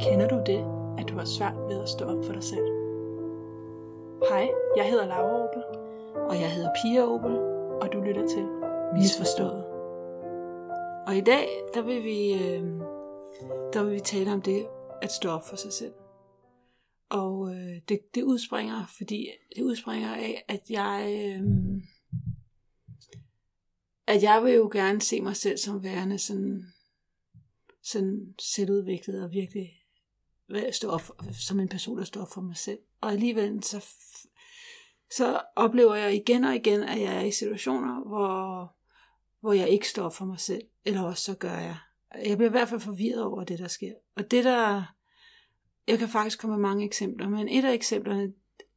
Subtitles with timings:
[0.00, 0.64] Kender du det,
[0.98, 2.66] at du har svært ved at stå op for dig selv?
[4.30, 5.62] Hej, jeg hedder Laura Opel,
[6.14, 7.38] Og jeg hedder Pia Opel.
[7.82, 8.46] og du lytter til
[8.94, 9.64] Misforstået.
[11.06, 12.62] Og i dag, der vil vi, øh,
[13.72, 14.66] der vil vi tale om det
[15.02, 15.92] at stå op for sig selv.
[17.10, 21.42] Og øh, det, det udspringer, fordi det udspringer af, at jeg, øh,
[24.10, 26.64] at jeg vil jo gerne se mig selv som værende sådan,
[27.82, 29.70] sådan selvudviklet og virkelig
[30.72, 32.78] stå op, for- som en person, der står op for mig selv.
[33.00, 33.84] Og alligevel så,
[35.10, 38.72] så oplever jeg igen og igen, at jeg er i situationer, hvor,
[39.40, 40.62] hvor jeg ikke står op for mig selv.
[40.84, 41.76] Eller også så gør jeg.
[42.24, 43.92] Jeg bliver i hvert fald forvirret over det, der sker.
[44.14, 44.94] Og det der...
[45.86, 48.32] Jeg kan faktisk komme med mange eksempler, men et af eksemplerne,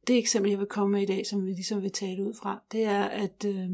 [0.06, 2.62] det eksempel, jeg vil komme med i dag, som vi ligesom vil tale ud fra,
[2.72, 3.70] det er, at, øh,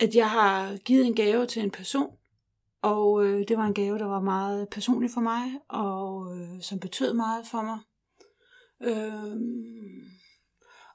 [0.00, 2.16] at jeg har givet en gave til en person,
[2.82, 6.78] og øh, det var en gave, der var meget personlig for mig, og øh, som
[6.78, 7.78] betød meget for mig.
[8.80, 9.36] Øh,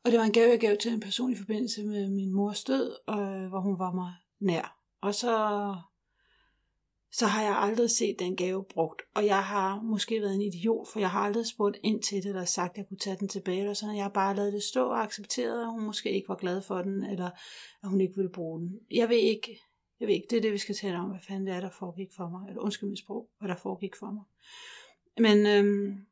[0.03, 2.63] og det var en gave, jeg gav til en person i forbindelse med min mors
[2.63, 4.77] død, øh, hvor hun var mig nær.
[5.01, 5.75] Og så,
[7.11, 9.01] så har jeg aldrig set den gave brugt.
[9.13, 12.29] Og jeg har måske været en idiot, for jeg har aldrig spurgt ind til det,
[12.29, 13.59] eller sagt, at jeg kunne tage den tilbage.
[13.59, 13.95] Eller sådan.
[13.95, 16.81] Jeg har bare lavet det stå og accepteret, at hun måske ikke var glad for
[16.81, 17.29] den, eller
[17.83, 18.79] at hun ikke ville bruge den.
[18.91, 19.61] Jeg ved ikke,
[19.99, 21.69] jeg ved ikke, det er det, vi skal tale om, hvad fanden det er, der
[21.69, 22.47] foregik for mig.
[22.47, 24.23] Eller undskyld mit sprog, hvad der foregik for mig.
[25.17, 26.05] Men øhm,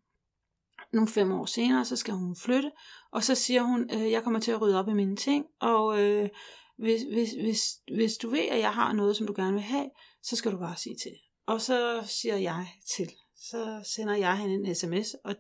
[0.94, 2.72] nogle fem år senere, så skal hun flytte,
[3.12, 6.02] og så siger hun, øh, jeg kommer til at rydde op i mine ting, og
[6.02, 6.30] øh,
[6.78, 9.90] hvis, hvis, hvis, hvis du ved, at jeg har noget, som du gerne vil have,
[10.22, 11.16] så skal du bare sige til.
[11.46, 13.12] Og så siger jeg til.
[13.36, 15.36] Så sender jeg hende en sms, og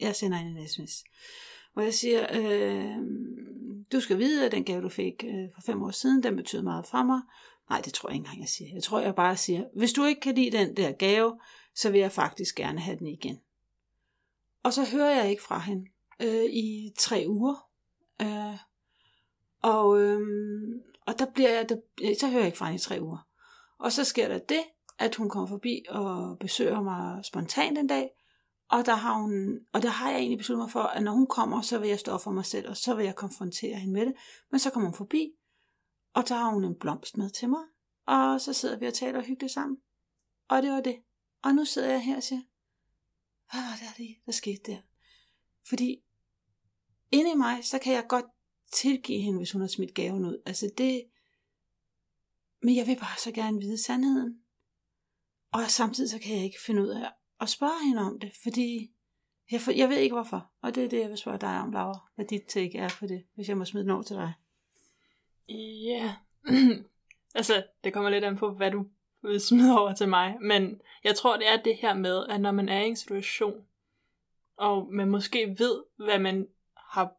[0.00, 1.04] jeg sender hende en sms.
[1.72, 2.96] Hvor jeg siger, øh,
[3.92, 6.62] du skal vide, at den gave, du fik øh, for fem år siden, den betød
[6.62, 7.20] meget for mig.
[7.70, 8.74] Nej, det tror jeg ikke engang, jeg siger.
[8.74, 11.40] Jeg tror, jeg bare siger, hvis du ikke kan lide den der gave,
[11.74, 13.40] så vil jeg faktisk gerne have den igen.
[14.62, 15.90] Og så hører jeg ikke fra hende
[16.20, 17.68] øh, i tre uger.
[18.22, 18.58] Øh,
[19.62, 20.20] og, øh,
[21.06, 21.76] og der bliver jeg, der,
[22.20, 23.28] så hører jeg ikke fra hende i tre uger.
[23.82, 24.64] Og så sker der det,
[24.98, 28.10] at hun kommer forbi og besøger mig spontant en dag,
[28.68, 31.26] og der har hun, og der har jeg egentlig besluttet mig for, at når hun
[31.26, 34.06] kommer, så vil jeg stå for mig selv, og så vil jeg konfrontere hende med
[34.06, 34.14] det.
[34.50, 35.32] Men så kommer hun forbi,
[36.14, 37.62] og der har hun en blomst med til mig,
[38.06, 39.78] og så sidder vi og taler og hyggeligt sammen.
[40.48, 40.96] Og det var det.
[41.42, 42.42] Og nu sidder jeg her og siger,
[43.50, 44.78] hvad var det, der, der skete der?
[45.68, 46.02] Fordi
[47.10, 48.26] inde i mig, så kan jeg godt
[48.72, 50.42] tilgive hende, hvis hun har smidt gaven ud.
[50.46, 51.04] Altså det,
[52.62, 54.38] men jeg vil bare så gerne vide sandheden.
[55.52, 58.92] Og samtidig så kan jeg ikke finde ud af at spørge hende om det, fordi
[59.50, 60.50] jeg, for, jeg ved ikke hvorfor.
[60.62, 62.10] Og det er det, jeg vil spørge dig om, Laura.
[62.14, 64.32] Hvad dit take er på det, hvis jeg må smide den over til dig.
[65.86, 66.14] Ja,
[67.34, 68.86] altså det kommer lidt an på, hvad du
[69.22, 72.52] vil smide over til mig, men jeg tror, det er det her med, at når
[72.52, 73.64] man er i en situation,
[74.56, 77.14] og man måske ved, hvad man har,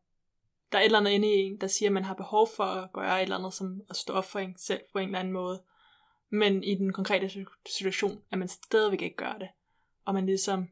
[0.73, 2.63] der er et eller andet inde i en, der siger, at man har behov for
[2.63, 5.19] at gøre et eller andet, som at stå op for en selv på en eller
[5.19, 5.61] anden måde,
[6.29, 9.49] men i den konkrete situ- situation, at man stadigvæk ikke gør det,
[10.05, 10.69] og man ligesom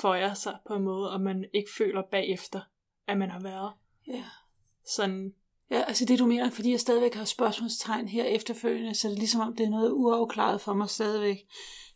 [0.00, 2.60] føjer sig på en måde, og man ikke føler bagefter,
[3.06, 3.72] at man har været
[4.06, 4.24] Ja.
[4.86, 5.34] sådan
[5.70, 9.18] Ja, altså det du mener, fordi jeg stadigvæk har spørgsmålstegn her efterfølgende, så er det
[9.18, 11.46] ligesom om det er noget uafklaret for mig stadigvæk.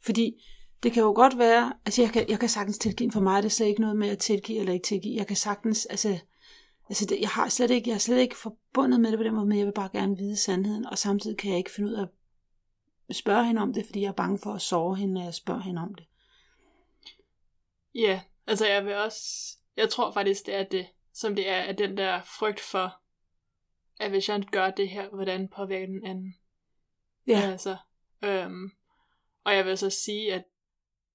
[0.04, 0.44] Fordi
[0.82, 3.40] det kan jo godt være, altså jeg kan, jeg kan sagtens tilgive, for mig er
[3.40, 5.16] det slet ikke noget med at tilgive eller ikke tilgive.
[5.16, 6.18] Jeg kan sagtens, altså,
[6.88, 9.34] altså det, jeg har slet ikke, jeg er slet ikke forbundet med det på den
[9.34, 11.94] måde, men jeg vil bare gerne vide sandheden, og samtidig kan jeg ikke finde ud
[11.94, 12.06] af
[13.08, 15.34] at spørge hende om det, fordi jeg er bange for at sove hende, når jeg
[15.34, 16.06] spørger hende om det.
[17.94, 21.78] Ja, altså jeg vil også, jeg tror faktisk, det er det, som det er, at
[21.78, 22.96] den der frygt for,
[24.00, 26.34] at hvis jeg gør det her, hvordan påvirker den anden.
[27.26, 27.76] Ja, Altså,
[28.22, 28.70] øhm,
[29.44, 30.44] og jeg vil så sige, at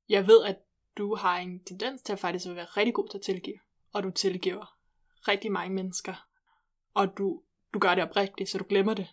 [0.10, 0.58] jeg ved, at
[0.98, 3.60] du har en tendens til at faktisk at være rigtig god til at tilgive,
[3.94, 4.77] og du tilgiver
[5.28, 6.28] rigtig mange mennesker,
[6.94, 7.42] og du,
[7.74, 9.08] du gør det oprigtigt, så du glemmer det.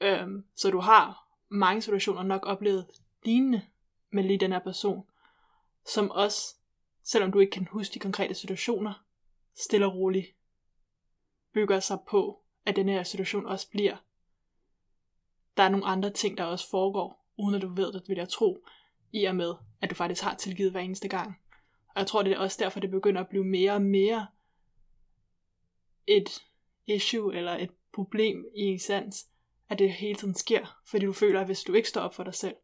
[0.00, 2.86] Øhm, så du har mange situationer nok oplevet
[3.24, 3.62] lignende
[4.10, 5.06] med lige den her person,
[5.86, 6.56] som også,
[7.02, 9.04] selvom du ikke kan huske de konkrete situationer,
[9.54, 10.26] stille og roligt
[11.52, 13.96] bygger sig på, at den her situation også bliver.
[15.56, 18.28] Der er nogle andre ting, der også foregår, uden at du ved det, vil jeg
[18.28, 18.66] tro,
[19.12, 21.40] i og med, at du faktisk har tilgivet hver eneste gang.
[21.88, 24.26] Og jeg tror, det er også derfor, det begynder at blive mere og mere
[26.06, 26.42] et
[26.86, 29.26] issue eller et problem i essens,
[29.68, 32.24] at det hele tiden sker, fordi du føler, at hvis du ikke står op for
[32.24, 32.54] dig selv,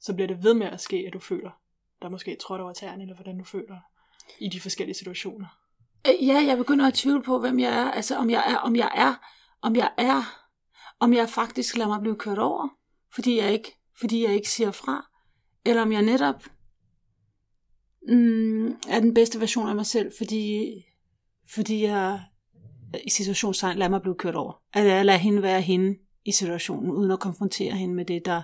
[0.00, 1.50] så bliver det ved med at ske, at du føler,
[2.02, 3.78] der måske trådt over tæerne, eller hvordan du føler
[4.40, 5.46] i de forskellige situationer.
[6.08, 7.90] Øh, ja, jeg begynder at tvivle på, hvem jeg er.
[7.90, 9.14] Altså, om jeg er, om jeg er,
[9.62, 10.46] om jeg er,
[11.00, 12.68] om jeg faktisk lader mig blive kørt over,
[13.14, 15.10] fordi jeg ikke, fordi jeg ikke siger fra,
[15.64, 16.44] eller om jeg netop
[18.08, 20.72] mm, er den bedste version af mig selv, fordi,
[21.54, 22.22] fordi jeg
[23.04, 24.60] i situationstegn lader mig blive kørt over.
[24.72, 28.42] At jeg lader hende være hende i situationen, uden at konfrontere hende med det, der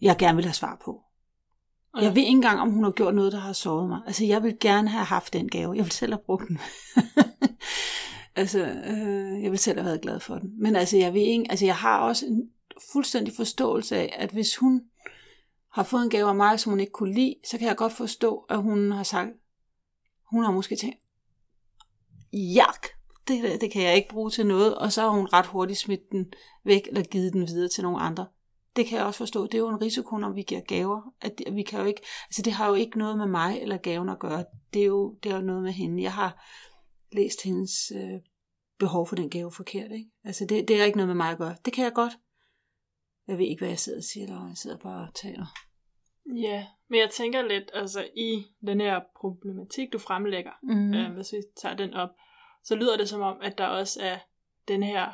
[0.00, 1.00] jeg gerne vil have svar på.
[1.94, 4.00] Og jeg ved ikke engang, om hun har gjort noget, der har såret mig.
[4.06, 5.76] Altså, jeg vil gerne have haft den gave.
[5.76, 6.58] Jeg vil selv have brugt den.
[8.36, 10.62] altså, øh, jeg vil selv have været glad for den.
[10.62, 12.50] Men altså, jeg ved ikke, altså, jeg har også en
[12.92, 14.82] fuldstændig forståelse af, at hvis hun
[15.72, 17.92] har fået en gave af mig, som hun ikke kunne lide, så kan jeg godt
[17.92, 19.30] forstå, at hun har sagt,
[20.30, 20.98] hun har måske tænkt,
[22.34, 22.86] jak,
[23.28, 26.12] det, det kan jeg ikke bruge til noget, og så har hun ret hurtigt smidt
[26.12, 26.32] den
[26.64, 28.26] væk, eller givet den videre til nogle andre.
[28.76, 29.46] Det kan jeg også forstå.
[29.46, 31.14] Det er jo en risiko, når vi giver gaver.
[31.20, 34.08] At vi kan jo ikke, altså det har jo ikke noget med mig eller gaven
[34.08, 34.44] at gøre.
[34.74, 36.02] Det er jo, det er jo noget med hende.
[36.02, 36.44] Jeg har
[37.12, 38.20] læst hendes øh,
[38.78, 39.92] behov for den gave forkert.
[39.92, 40.10] Ikke?
[40.24, 41.56] Altså det, det er ikke noget med mig at gøre.
[41.64, 42.12] Det kan jeg godt.
[43.26, 45.46] Jeg ved ikke, hvad jeg sidder og siger, eller jeg sidder bare og taler.
[46.36, 50.94] Ja, men jeg tænker lidt, altså i den her problematik, du fremlægger, mm.
[50.94, 52.10] øh, hvis vi tager den op,
[52.62, 54.18] så lyder det som om, at der også er
[54.68, 55.12] den her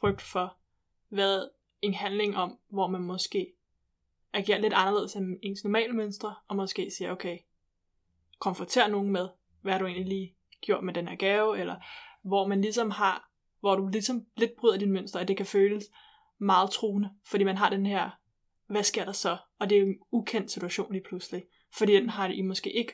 [0.00, 0.56] frygt for,
[1.08, 1.48] hvad
[1.82, 3.52] en handling om, hvor man måske
[4.32, 7.38] agerer lidt anderledes end ens normale mønstre, og måske siger, okay,
[8.38, 9.28] konfronter nogen med,
[9.60, 11.76] hvad du egentlig lige gjort med den her gave, eller
[12.22, 13.30] hvor man ligesom har,
[13.60, 15.84] hvor du ligesom lidt bryder din mønster, at det kan føles
[16.38, 18.10] meget truende, fordi man har den her,
[18.72, 19.36] hvad sker der så?
[19.58, 22.72] Og det er jo en ukendt situation lige pludselig, fordi den har det I måske
[22.72, 22.92] ikke,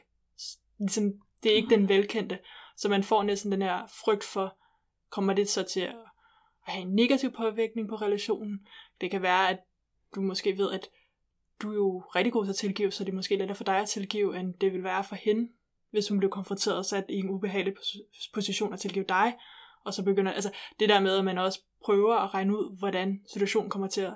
[0.78, 2.38] ligesom, det er ikke den velkendte,
[2.76, 4.56] så man får næsten den her frygt for,
[5.10, 5.96] kommer det så til at
[6.62, 8.66] have en negativ påvirkning på relationen.
[9.00, 9.58] Det kan være, at
[10.14, 10.88] du måske ved, at
[11.62, 13.76] du er jo rigtig god til at tilgive, så det er måske lettere for dig
[13.76, 15.52] at tilgive, end det vil være for hende,
[15.90, 17.74] hvis hun blev konfronteret og sat i en ubehagelig
[18.34, 19.34] position at tilgive dig.
[19.84, 23.20] Og så begynder, altså det der med, at man også prøver at regne ud, hvordan
[23.32, 24.12] situationen kommer til at,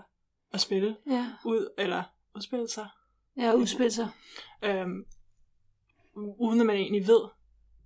[0.52, 1.26] at spille ja.
[1.44, 2.02] ud, eller
[2.34, 2.88] udspille sig.
[3.36, 4.08] Ja, udspille sig.
[4.62, 5.04] Øhm,
[6.16, 7.20] uden at man egentlig ved,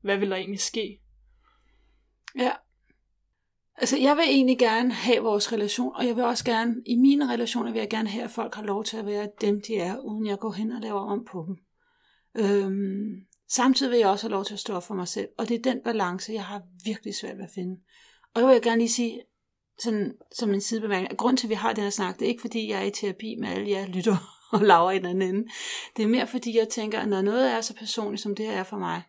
[0.00, 1.00] hvad vil der egentlig ske.
[2.38, 2.52] Ja.
[3.76, 7.32] Altså, jeg vil egentlig gerne have vores relation, og jeg vil også gerne, i mine
[7.32, 9.98] relationer vil jeg gerne have, at folk har lov til at være dem, de er,
[9.98, 11.56] uden jeg går hen og laver om på dem.
[12.34, 15.54] Øhm, samtidig vil jeg også have lov til at stå for mig selv, og det
[15.54, 17.80] er den balance, jeg har virkelig svært ved at finde.
[18.34, 19.22] Og jeg vil gerne lige sige,
[19.78, 22.28] sådan, som en sidebemærkning, at grund til, at vi har den her snak, det er
[22.28, 24.17] ikke fordi, jeg er i terapi med alle jer lytter
[24.52, 25.49] og laver i den anden ende.
[25.96, 28.52] Det er mere fordi, jeg tænker, at når noget er så personligt, som det her
[28.52, 29.02] er for mig,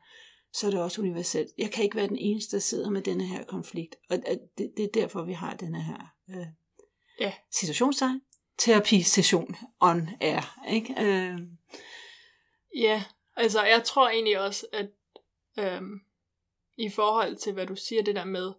[0.54, 1.52] så er det også universelt.
[1.58, 3.96] Jeg kan ikke være den eneste, der sidder med denne her konflikt.
[4.10, 4.18] Og
[4.58, 6.46] det, det er derfor, vi har denne her øh,
[7.20, 7.34] ja.
[7.52, 8.22] situationstegn.
[8.58, 10.60] Terapisession on air.
[10.70, 10.96] Ikke?
[11.00, 11.40] Øh.
[12.76, 13.04] Ja,
[13.36, 14.90] altså jeg tror egentlig også, at
[15.60, 15.82] øh,
[16.78, 18.54] i forhold til, hvad du siger, det der med,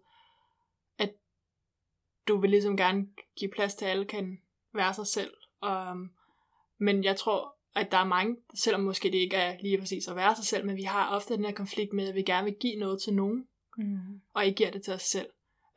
[2.29, 3.07] du vil ligesom gerne
[3.39, 4.37] give plads til, at alle kan
[4.73, 5.33] være sig selv.
[5.63, 6.09] Um,
[6.79, 10.15] men jeg tror at der er mange, selvom måske det ikke er lige præcis at
[10.15, 12.55] være sig selv, men vi har ofte den her konflikt med, at vi gerne vil
[12.59, 13.45] give noget til nogen,
[13.77, 14.21] mm.
[14.33, 15.29] og ikke giver det til os selv.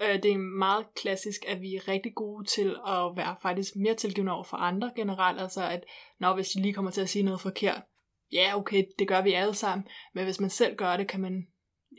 [0.02, 3.94] Øh, det er meget klassisk, at vi er rigtig gode til at være faktisk mere
[3.94, 5.84] tilgivende over for andre generelt, altså at
[6.20, 7.82] når hvis de lige kommer til at sige noget forkert,
[8.32, 11.46] ja okay, det gør vi alle sammen, men hvis man selv gør det, kan man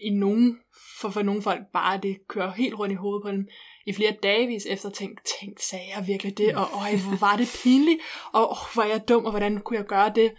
[0.02, 0.60] i nogen,
[1.00, 3.48] for, for nogle folk bare det kører helt rundt i hovedet på dem
[3.86, 7.60] i flere dagevis efter tænk, tænk, sagde jeg virkelig det, og øj, hvor var det
[7.64, 8.00] pinligt,
[8.34, 10.34] og åh, hvor jeg dum, og hvordan kunne jeg gøre det?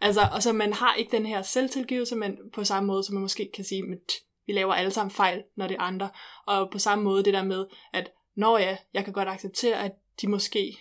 [0.00, 3.22] Altså, og så man har ikke den her selvtilgivelse, men på samme måde, som man
[3.22, 4.12] måske kan sige, at
[4.46, 6.10] vi laver alle sammen fejl, når det er andre.
[6.46, 9.92] Og på samme måde det der med, at når ja, jeg kan godt acceptere, at
[10.22, 10.78] de måske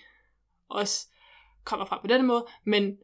[0.70, 1.08] også
[1.64, 2.98] kommer fra på den måde, men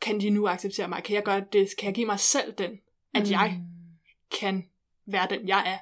[0.00, 1.02] kan de nu acceptere mig?
[1.02, 1.68] Kan jeg gøre det?
[1.78, 2.70] Kan jeg give mig selv den,
[3.14, 3.30] at mm.
[3.30, 3.60] jeg
[4.40, 4.68] kan
[5.06, 5.78] være den, jeg er,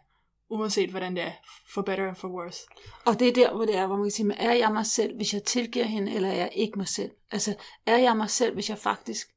[0.48, 1.32] uanset hvordan det er,
[1.74, 2.66] for better and for worse.
[3.06, 5.16] Og det er der, hvor det er, hvor man kan sige, er jeg mig selv,
[5.16, 7.10] hvis jeg tilgiver hende, eller er jeg ikke mig selv?
[7.30, 7.54] Altså,
[7.86, 9.34] er jeg mig selv, hvis jeg faktisk,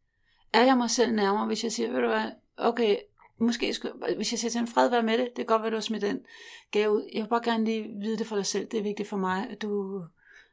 [0.53, 2.97] er jeg mig selv nærmere, hvis jeg siger, ved du hvad, okay,
[3.37, 5.71] måske skal, hvis jeg siger til en fred, vær med det, det kan godt være,
[5.71, 6.25] du har smidt den
[6.71, 7.09] gave ud.
[7.13, 8.67] Jeg vil bare gerne lige vide det for dig selv.
[8.67, 10.01] Det er vigtigt for mig, at du,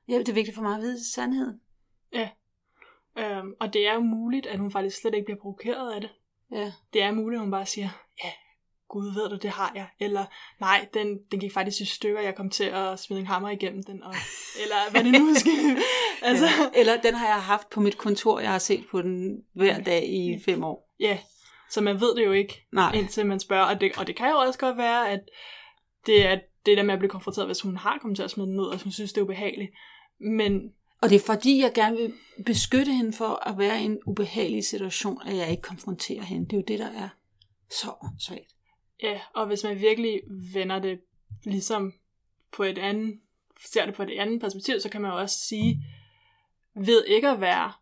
[0.09, 1.61] ja, det er vigtigt for mig at vide sandheden.
[2.13, 2.29] Ja.
[3.19, 6.11] Øhm, og det er jo muligt, at hun faktisk slet ikke bliver provokeret af det.
[6.53, 6.73] Ja.
[6.93, 7.89] Det er muligt, at hun bare siger,
[8.25, 8.31] ja,
[8.91, 9.87] gud ved du, det har jeg.
[10.01, 10.25] Eller,
[10.61, 13.83] nej, den, den gik faktisk i stykker, jeg kom til at smide en hammer igennem
[13.83, 14.03] den.
[14.03, 14.15] Og,
[14.63, 15.53] eller hvad det nu skal.
[16.23, 16.45] altså.
[16.45, 16.81] Ja.
[16.81, 20.09] Eller den har jeg haft på mit kontor, jeg har set på den hver dag
[20.09, 20.95] i fem år.
[21.01, 21.19] Ja,
[21.71, 22.93] så man ved det jo ikke, nej.
[22.93, 23.65] indtil man spørger.
[23.65, 25.21] Og det, og det kan jo også godt være, at
[26.07, 28.47] det er det der med at blive konfronteret, hvis hun har kommet til at smide
[28.47, 29.71] den ned, og hun synes, det er ubehageligt.
[30.21, 32.13] Men og det er fordi, jeg gerne vil
[32.47, 36.45] beskytte hende for at være i en ubehagelig situation, at jeg ikke konfronterer hende.
[36.45, 37.09] Det er jo det, der er
[37.71, 38.55] så svagt.
[39.03, 40.21] Ja, og hvis man virkelig
[40.55, 41.01] vender det
[41.45, 41.95] ligesom
[42.53, 43.21] på et andet
[43.67, 45.85] ser det på det andet perspektiv, så kan man jo også sige,
[46.75, 47.73] ved ikke at være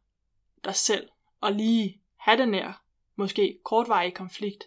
[0.65, 1.09] dig selv,
[1.41, 2.73] og lige have den her,
[3.17, 4.65] måske kortvarige konflikt,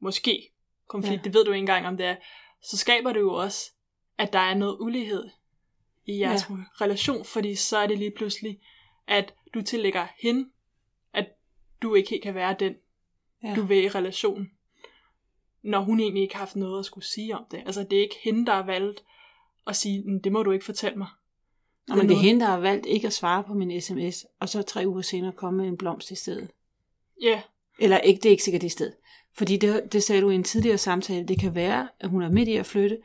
[0.00, 0.52] måske
[0.86, 1.24] konflikt, ja.
[1.24, 2.16] det ved du ikke engang om det er,
[2.62, 3.72] så skaber det jo også,
[4.18, 5.30] at der er noget ulighed
[6.04, 6.54] i jeres ja.
[6.80, 8.60] relation, fordi så er det lige pludselig,
[9.06, 10.50] at du tillægger hende,
[11.12, 11.28] at
[11.82, 12.74] du ikke helt kan være den,
[13.42, 13.54] ja.
[13.54, 14.52] du vil i relationen,
[15.62, 17.62] når hun egentlig ikke har haft noget at skulle sige om det.
[17.66, 19.04] Altså det er ikke hende, der har valgt
[19.66, 21.08] at sige, det må du ikke fortælle mig.
[21.90, 24.48] Og Men det er hende, der har valgt ikke at svare på min sms, og
[24.48, 26.50] så tre uger senere komme med en blomst i stedet.
[27.22, 27.28] Ja.
[27.28, 27.40] Yeah.
[27.78, 28.94] Eller ikke, det er ikke sikkert i stedet.
[29.34, 32.30] Fordi det, det sagde du i en tidligere samtale, det kan være, at hun er
[32.30, 32.98] midt i at flytte,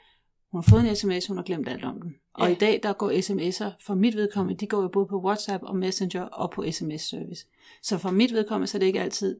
[0.51, 2.15] hun har fået en sms, hun har glemt alt om den.
[2.33, 2.53] Og ja.
[2.53, 5.75] i dag, der går sms'er, for mit vedkommende, de går jo både på WhatsApp og
[5.75, 7.47] Messenger og på sms-service.
[7.83, 9.39] Så for mit vedkommende, så er det ikke altid,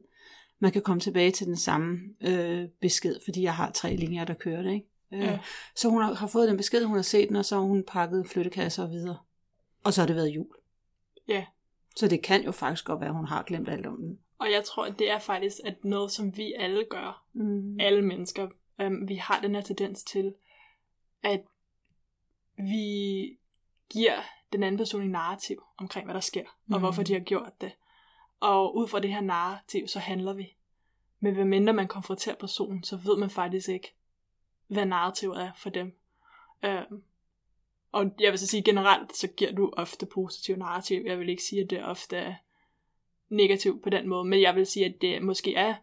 [0.58, 4.34] man kan komme tilbage til den samme øh, besked, fordi jeg har tre linjer, der
[4.34, 4.72] kører det.
[4.72, 4.86] Ikke?
[5.12, 5.38] Øh, ja.
[5.74, 7.84] Så hun har, har fået den besked, hun har set den, og så har hun
[7.86, 9.18] pakket flyttekasser og videre.
[9.84, 10.54] Og så har det været jul.
[11.28, 11.44] Ja.
[11.96, 14.18] Så det kan jo faktisk godt være, at hun har glemt alt om den.
[14.38, 17.24] Og jeg tror, at det er faktisk at noget, som vi alle gør.
[17.32, 17.80] Mm.
[17.80, 18.48] Alle mennesker.
[18.82, 20.34] Um, vi har den her tendens til,
[21.22, 21.40] at
[22.56, 23.38] vi
[23.90, 24.16] giver
[24.52, 26.74] den anden person en narrativ omkring, hvad der sker, mm.
[26.74, 27.72] og hvorfor de har gjort det.
[28.40, 30.54] Og ud fra det her narrativ, så handler vi.
[31.20, 33.94] Men hvad mindre man konfronterer personen, så ved man faktisk ikke,
[34.66, 35.98] hvad narrativet er for dem.
[36.66, 37.02] Um,
[37.92, 41.02] og jeg vil så sige generelt, så giver du ofte positiv narrativ.
[41.06, 42.34] Jeg vil ikke sige, at det ofte er
[43.28, 45.74] negativt på den måde, men jeg vil sige, at det måske er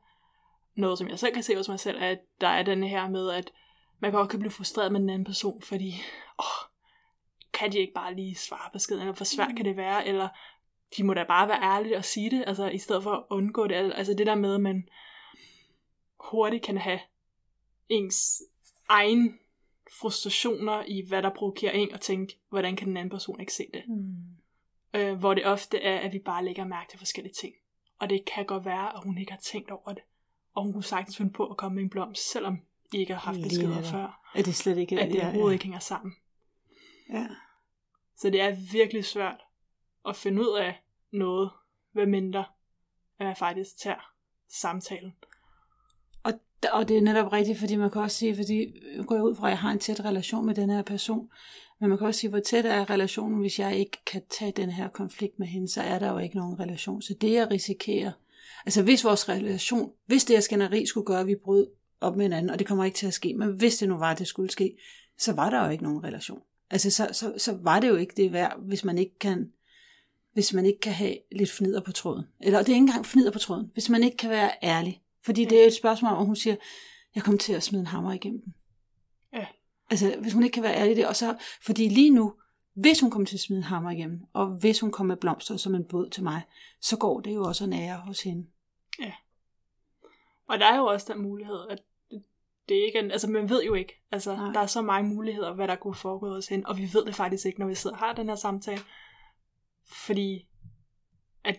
[0.75, 3.31] noget, som jeg selv kan se hos mig selv, at der er den her med,
[3.31, 3.51] at
[3.99, 5.95] man kan også blive frustreret med den anden person, fordi,
[6.39, 6.69] åh,
[7.53, 9.55] kan de ikke bare lige svare beskeden, eller hvor svært mm.
[9.55, 10.29] kan det være, eller
[10.97, 13.67] de må da bare være ærlige og sige det, altså i stedet for at undgå
[13.67, 13.93] det.
[13.95, 14.87] Altså det der med, at man
[16.19, 16.99] hurtigt kan have
[17.89, 18.41] ens
[18.89, 19.39] egen
[19.99, 23.65] frustrationer i, hvad der provokerer en, og tænke, hvordan kan den anden person ikke se
[23.73, 23.83] det.
[23.87, 24.99] Mm.
[24.99, 27.55] Øh, hvor det ofte er, at vi bare lægger mærke til forskellige ting.
[27.99, 30.03] Og det kan godt være, at hun ikke har tænkt over det.
[30.53, 32.59] Og hun kunne sagtens finde på at komme med en blomst, selvom
[32.93, 34.31] I ikke har haft beskeder før.
[34.35, 35.53] Er det slet ikke At det overhovedet ja.
[35.53, 36.15] ikke hænger sammen.
[37.09, 37.27] Ja.
[38.17, 39.44] Så det er virkelig svært
[40.07, 41.49] at finde ud af noget,
[41.91, 42.45] hvad mindre
[43.19, 44.11] at man faktisk tager
[44.49, 45.13] samtalen.
[46.23, 46.33] Og,
[46.73, 49.47] og det er netop rigtigt, fordi man kan også sige, fordi jeg går ud fra,
[49.47, 51.29] at jeg har en tæt relation med den her person,
[51.79, 54.69] men man kan også sige, hvor tæt er relationen, hvis jeg ikke kan tage den
[54.69, 57.01] her konflikt med hende, så er der jo ikke nogen relation.
[57.01, 58.11] Så det jeg risikerer,
[58.65, 61.67] altså hvis vores relation, hvis det her skænderi skulle gøre, at vi brød
[62.01, 64.11] op med hinanden, og det kommer ikke til at ske, men hvis det nu var,
[64.11, 64.77] at det skulle ske,
[65.17, 66.41] så var der jo ikke nogen relation.
[66.69, 69.51] Altså så, så, så var det jo ikke det værd, hvis man ikke kan
[70.35, 72.25] hvis man ikke kan have lidt fnider på tråden.
[72.39, 73.71] Eller det er ikke engang fnider på tråden.
[73.73, 75.01] Hvis man ikke kan være ærlig.
[75.23, 75.49] Fordi ja.
[75.49, 76.55] det er et spørgsmål om, at hun siger,
[77.15, 78.53] jeg kommer til at smide en hammer igennem den.
[79.33, 79.45] Ja.
[79.89, 82.33] Altså, hvis hun ikke kan være ærlig det, og så, fordi lige nu,
[82.73, 85.57] hvis hun kommer til at smide en hammer igennem, og hvis hun kommer med blomster
[85.57, 86.41] som en båd til mig,
[86.81, 88.47] så går det jo også nære hos hende.
[88.99, 89.13] Ja.
[90.47, 91.83] Og der er jo også den mulighed, at
[92.69, 94.51] det er ikke en, altså man ved jo ikke, altså Nej.
[94.53, 97.15] der er så mange muligheder, hvad der kunne foregå hos hende, og vi ved det
[97.15, 98.81] faktisk ikke, når vi sidder og har den her samtale,
[100.05, 100.47] fordi
[101.45, 101.57] at...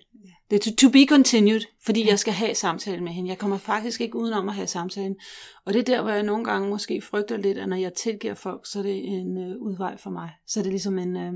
[0.50, 2.08] Det er to, to be continued, fordi ja.
[2.08, 3.30] jeg skal have samtalen med hende.
[3.30, 5.16] Jeg kommer faktisk ikke udenom at have samtalen.
[5.64, 8.34] Og det er der, hvor jeg nogle gange måske frygter lidt, at når jeg tilgiver
[8.34, 10.30] folk, så er det en øh, udvej for mig.
[10.46, 11.16] Så er det ligesom en...
[11.16, 11.32] Øh...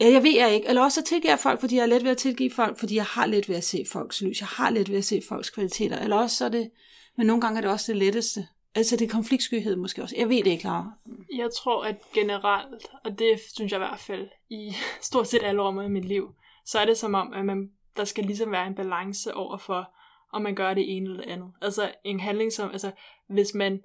[0.00, 0.68] Ja, jeg ved jeg ikke.
[0.68, 2.94] Eller også så tilgiver jeg folk, fordi jeg har let ved at tilgive folk, fordi
[2.94, 4.40] jeg har let ved at se folks lys.
[4.40, 5.98] Jeg har let ved at se folks kvaliteter.
[5.98, 6.70] Eller også så er det...
[7.16, 8.46] Men nogle gange er det også det letteste.
[8.74, 10.16] Altså det er konfliktskyhed måske også.
[10.18, 10.92] Jeg ved det ikke, Clara.
[11.36, 14.74] Jeg tror, at generelt, og det synes jeg i hvert fald i
[15.08, 18.04] stort set alle år i mit liv, så er det som om, at man, der
[18.04, 19.94] skal ligesom være en balance over for,
[20.32, 21.52] om man gør det ene eller det andet.
[21.60, 22.92] Altså en handling som, altså
[23.26, 23.84] hvis man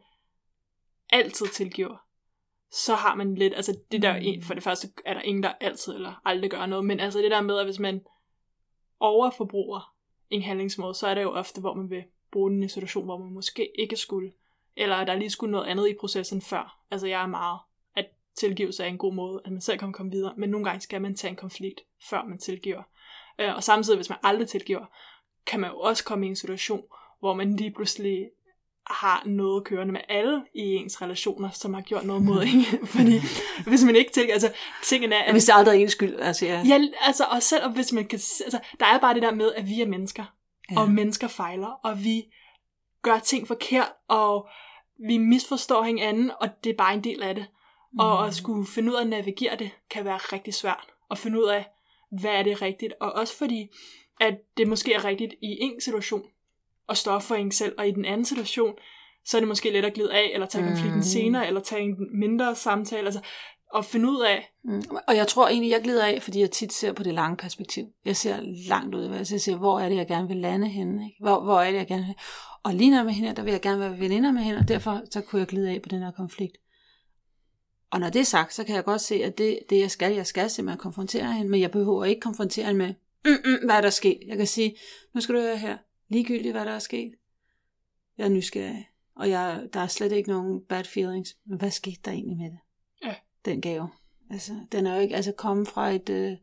[1.10, 1.98] altid tilgiver,
[2.72, 5.54] så har man lidt, altså det der, en, for det første er der ingen, der
[5.62, 8.02] altid eller aldrig gør noget, men altså det der med, at hvis man
[9.00, 9.94] overforbruger
[10.30, 13.06] en handlingsmåde, så er det jo ofte, hvor man vil bruge den i en situation,
[13.06, 14.32] hvor man måske ikke skulle,
[14.76, 16.80] eller der lige skulle noget andet i processen før.
[16.92, 17.60] Altså jeg er meget
[18.40, 21.02] tilgivelse er en god måde, at man selv kan komme videre, men nogle gange skal
[21.02, 22.84] man tage en konflikt, før man tilgiver.
[23.40, 24.86] Øh, og samtidig, hvis man aldrig tilgiver,
[25.46, 26.84] kan man jo også komme i en situation,
[27.20, 28.30] hvor man lige pludselig
[28.88, 32.88] har noget kørende med alle i ens relationer, som har gjort noget mod en.
[32.88, 33.20] Fordi
[33.68, 34.52] hvis man ikke tilgiver, altså
[34.84, 35.24] tingene er...
[35.24, 36.64] At, hvis det aldrig er ens skyld, altså ja.
[36.68, 38.18] Ja, altså og selvom hvis man kan...
[38.18, 40.26] Altså, der er bare det der med, at vi er mennesker,
[40.72, 40.80] ja.
[40.80, 42.26] og mennesker fejler, og vi
[43.02, 44.48] gør ting forkert, og
[45.08, 47.46] vi misforstår hinanden, og det er bare en del af det.
[47.94, 48.00] Mm.
[48.00, 50.88] Og at skulle finde ud af at navigere det, kan være rigtig svært.
[51.12, 51.66] At finde ud af,
[52.12, 52.94] hvad er det rigtigt.
[53.02, 53.68] Og også fordi,
[54.22, 56.24] at det måske er rigtigt i en situation
[56.90, 58.74] at stå op for en selv, og i den anden situation,
[59.26, 61.04] så er det måske let at glide af, eller tage konflikten Mm.
[61.04, 63.22] senere, eller tage en mindre samtale, altså
[63.76, 64.84] at finde ud af, Mm.
[65.08, 67.86] Og jeg tror egentlig, jeg glider af, fordi jeg tit ser på det lange perspektiv.
[68.06, 68.38] Jeg ser
[68.68, 71.18] langt ud, altså jeg ser, hvor er det, jeg gerne vil lande henne, ikke?
[71.22, 72.16] Hvor, hvor er det, jeg gerne vil...
[72.64, 75.02] Og lige når med hende, der vil jeg gerne være veninder med hende, og derfor
[75.12, 76.58] så kunne jeg glide af på den her konflikt.
[77.92, 80.14] Og når det er sagt, så kan jeg godt se, at det, det jeg skal,
[80.14, 82.94] jeg skal simpelthen konfrontere hende, men jeg behøver ikke konfrontere hende med,
[83.26, 84.20] mm, mm, hvad er der sket?
[84.28, 84.76] Jeg kan sige,
[85.14, 85.78] nu skal du høre her,
[86.10, 87.16] ligegyldigt hvad der er sket.
[88.18, 91.38] Jeg er nysgerrig, og jeg, der er slet ikke nogen bad feelings.
[91.46, 92.60] Men hvad skete der egentlig med det?
[93.04, 93.16] Ja.
[93.46, 93.90] Den gave.
[94.32, 96.38] Altså, den er jo ikke altså kommet fra et øh,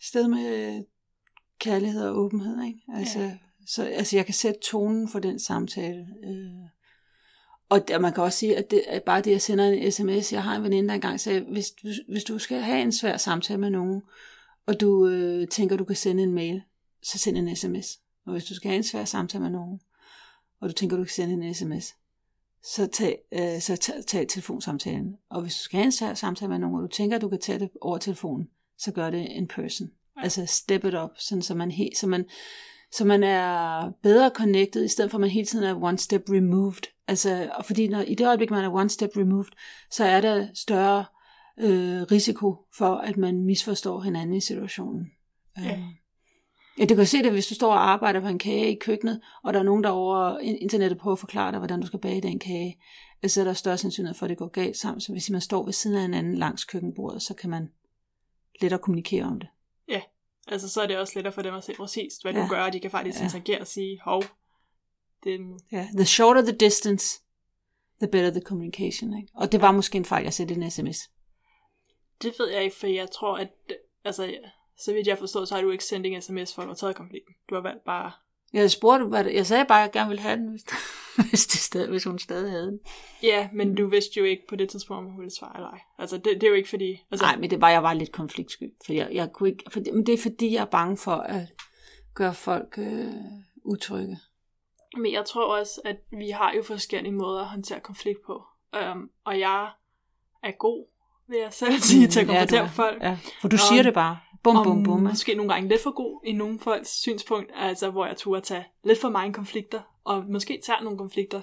[0.00, 0.84] sted med
[1.58, 2.80] kærlighed og åbenhed, ikke?
[2.94, 3.38] Altså, Ja.
[3.68, 6.06] Så, altså, jeg kan sætte tonen for den samtale.
[6.24, 6.68] Øh.
[7.68, 10.32] Og der, man kan også sige, at det bare det, jeg sender en sms.
[10.32, 13.16] Jeg har en veninde, der engang sagde, hvis, hvis, hvis du skal have en svær
[13.16, 14.02] samtale med nogen,
[14.66, 16.62] og du øh, tænker, du kan sende en mail,
[17.02, 17.98] så send en sms.
[18.26, 19.80] Og hvis du skal have en svær samtale med nogen,
[20.60, 21.94] og du tænker, du kan sende en sms,
[22.64, 25.16] så tag, øh, så tag, tag telefonsamtalen.
[25.30, 27.40] Og hvis du skal have en svær samtale med nogen, og du tænker, du kan
[27.40, 28.48] tage det over telefonen,
[28.78, 29.88] så gør det in person.
[30.16, 32.24] Altså step it up, sådan så man, he, så man,
[32.92, 36.22] så man er bedre connected, i stedet for at man hele tiden er one step
[36.30, 36.82] removed.
[37.08, 39.50] Altså, og fordi når, i det øjeblik, man er one step removed,
[39.90, 41.04] så er der større
[41.58, 45.06] øh, risiko for, at man misforstår hinanden i situationen.
[45.58, 45.72] Ja.
[45.72, 45.78] Øh,
[46.78, 49.20] Ja, du kan se det, hvis du står og arbejder på en kage i køkkenet,
[49.44, 51.98] og der er nogen, der over in- internettet prøver at forklare dig, hvordan du skal
[51.98, 52.78] bage den kage.
[53.26, 55.00] Så er der større sandsynlighed for, at det går galt sammen.
[55.00, 57.68] Så hvis man står ved siden af hinanden langs køkkenbordet, så kan man
[58.60, 59.48] lettere kommunikere om det.
[60.48, 62.42] Altså så er det også lettere for dem at se præcis, hvad ja.
[62.42, 63.24] Du gør, og de kan faktisk Ja.
[63.24, 64.22] interagere og sige, hov,
[65.24, 65.40] det,
[65.72, 67.20] Ja, the shorter the distance,
[68.00, 69.16] the better the communication.
[69.16, 69.28] Ikke?
[69.34, 70.98] Og det var måske en fejl, jeg sætte en sms.
[72.22, 73.48] det ved jeg ikke, for jeg tror, at,
[74.04, 74.34] altså,
[74.78, 76.74] så vidt jeg forstår, så har du ikke sendt en sms for, at du har
[76.76, 77.34] taget konflikten.
[77.50, 78.12] Du har valgt bare,
[78.52, 80.64] Jeg spurgte, hvad det, jeg sagde bare, at jeg gerne ville have den, hvis,
[81.30, 82.78] hvis, det stadig, hvis hun stadig havde den.
[83.22, 85.80] ja, men du vidste jo ikke på det tidspunkt, om hun ville svare eller ej.
[85.98, 88.12] Altså, det, det er jo ikke fordi, altså, Nej, men det var jeg var lidt
[88.12, 88.62] konfliktsky.
[88.86, 91.42] For jeg, jeg kunne ikke, for, men det er fordi, jeg er bange for at
[92.14, 93.06] gøre folk øh,
[93.64, 94.18] utrygge.
[94.96, 98.42] Men jeg tror også, at vi har jo forskellige måder at håndtere konflikt på.
[98.92, 99.68] Um, og jeg
[100.42, 100.86] er god,
[101.28, 102.68] vil jeg selv sige, til at Mm, Ja, konfrontere er.
[102.68, 103.02] folk.
[103.02, 104.18] Ja, for du Og- siger det bare.
[104.42, 105.00] Bum, bum, bum.
[105.00, 108.66] måske nogle gange lidt for god i nogle folks synspunkt, altså hvor jeg turde tage
[108.84, 111.40] lidt for mange konflikter, og måske tager nogle konflikter,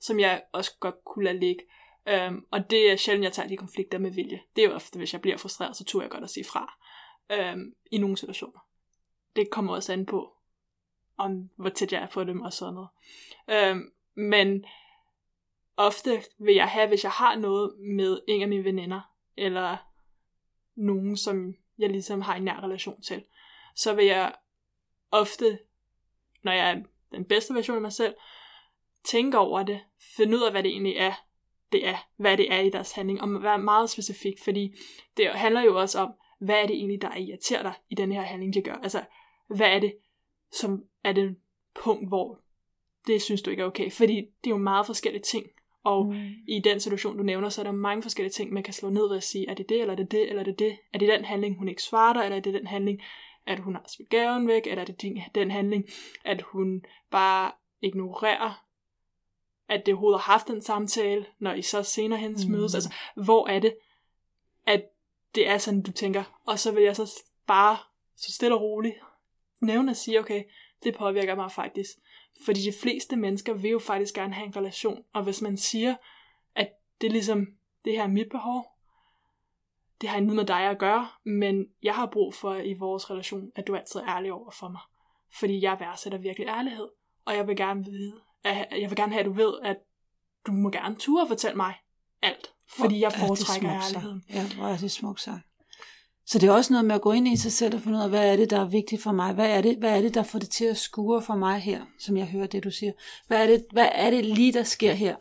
[0.00, 1.64] som jeg også godt kunne lade ligge.
[2.28, 4.40] Um, og det er sjældent, jeg tager de konflikter med vilje.
[4.56, 6.78] Det er jo ofte, hvis jeg bliver frustreret, så turde jeg godt at sige fra
[7.54, 8.60] um, i nogle situationer.
[9.36, 10.32] Det kommer også an på,
[11.16, 12.88] om hvor tæt jeg er på dem og sådan noget.
[13.72, 14.64] Um, men
[15.76, 19.00] ofte vil jeg have, hvis jeg har noget med en af mine veninder,
[19.36, 19.76] eller
[20.74, 23.24] nogen, som jeg ligesom har en nær relation til,
[23.74, 24.34] så vil jeg
[25.10, 25.58] ofte,
[26.42, 28.14] når jeg er den bedste version af mig selv,
[29.04, 29.80] tænke over det,
[30.16, 31.12] finde ud af, hvad det egentlig er,
[31.72, 34.74] det er, hvad det er i deres handling, og være meget specifik, fordi
[35.16, 38.22] det handler jo også om, hvad er det egentlig, der irriterer dig i den her
[38.22, 38.74] handling, de gør.
[38.74, 39.04] Altså,
[39.48, 39.96] hvad er det,
[40.52, 41.36] som er det
[41.74, 42.40] punkt, hvor
[43.06, 45.46] det synes du ikke er okay, fordi det er jo meget forskellige ting,
[45.84, 46.28] og Mm.
[46.48, 49.08] i den situation, du nævner, så er der mange forskellige ting, man kan slå ned
[49.08, 50.78] ved at sige, er det det, eller er det det, eller er det det?
[50.92, 53.02] Er det den handling, hun ikke svarer dig, eller er det den handling,
[53.46, 55.84] at hun har smidt gaven væk, eller er det den- den handling,
[56.24, 58.64] at hun bare ignorerer,
[59.68, 62.52] at det overhovedet har haft en samtale, når I så senere hendes Mm.
[62.52, 62.74] mødes.
[62.74, 63.74] Altså, hvor er det,
[64.66, 64.84] at
[65.34, 66.40] det er sådan, du tænker.
[66.46, 67.76] Og så vil jeg så bare
[68.16, 68.94] så stille og roligt
[69.60, 70.42] nævne og sige, okay,
[70.84, 71.90] det påvirker mig faktisk.
[72.44, 75.02] Fordi de fleste mennesker vil jo faktisk gerne have en relation.
[75.14, 75.94] Og hvis man siger,
[76.54, 76.68] at
[77.00, 77.46] det er ligesom,
[77.84, 78.66] det her er mit behov,
[80.00, 83.50] det har intet med dig at gøre, men jeg har brug for i vores relation,
[83.54, 84.80] at du altid er ærlig over for mig.
[85.38, 86.88] Fordi jeg værdsætter virkelig ærlighed.
[87.24, 89.76] Og jeg vil gerne vide, at jeg vil gerne have, at du ved, at
[90.46, 91.74] du må gerne ture og fortælle mig
[92.22, 92.54] alt.
[92.68, 94.24] Fordi jeg er foretrækker ærligheden.
[94.30, 95.49] Ja, hvor er det smukt sagt.
[96.30, 98.02] Så det er også noget med at gå ind i sig selv og finde ud
[98.02, 99.34] af, hvad er det, der er vigtigt for mig?
[99.34, 101.84] Hvad er det, hvad er det der får det til at skure for mig her,
[101.98, 102.92] som jeg hører det, du siger?
[103.26, 105.16] Hvad er det, hvad er det lige, der sker her?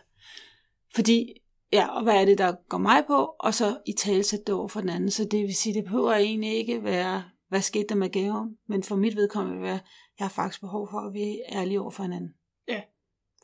[0.96, 1.34] Fordi,
[1.72, 3.30] ja, og hvad er det, der går mig på?
[3.40, 5.12] Og så i talsæt det over for den anden.
[5.12, 8.58] Så det vil sige, det behøver egentlig ikke være, hvad skete der med gaven?
[8.68, 9.80] Men for mit vedkommende vil være,
[10.20, 12.34] jeg har faktisk behov for, at vi er ærlige over for hinanden.
[12.68, 12.82] Ja.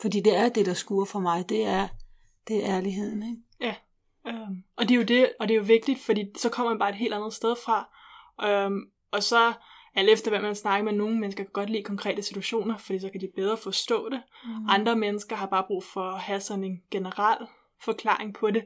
[0.01, 1.49] Fordi det er det, der skuer for mig.
[1.49, 1.87] Det er,
[2.47, 3.44] det er ærligheden, ikke?
[4.27, 6.79] Øhm, og det er jo det, og det er jo vigtigt, fordi så kommer man
[6.79, 7.89] bare et helt andet sted fra.
[8.43, 9.53] Øhm, og så
[9.95, 13.09] alt efter, hvad man snakker med, nogle mennesker kan godt lide konkrete situationer, fordi så
[13.09, 14.21] kan de bedre forstå det.
[14.45, 14.69] Mm.
[14.69, 17.47] Andre mennesker har bare brug for at have sådan en generel
[17.81, 18.65] forklaring på det,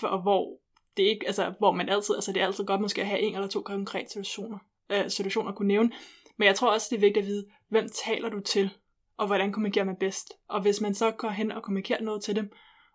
[0.00, 0.58] for hvor
[0.96, 3.34] det ikke, altså, hvor man altid, altså det er altid godt måske at have en
[3.34, 4.58] eller to konkrete situationer,
[4.90, 5.90] øh, situationer at kunne nævne.
[6.36, 8.70] Men jeg tror også, det er vigtigt at vide, hvem taler du til,
[9.16, 10.32] og hvordan kommunikerer man bedst.
[10.48, 12.52] Og hvis man så går hen og kommunikerer noget til dem,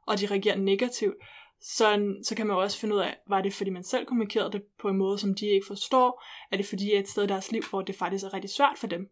[0.08, 1.16] og de reagerer negativt,
[1.62, 4.52] så, så kan man jo også finde ud af, var det fordi man selv kommunikerede
[4.52, 6.24] det på en måde, som de ikke forstår?
[6.52, 8.78] Er det fordi er et sted i deres liv, hvor det faktisk er rigtig svært
[8.78, 9.10] for dem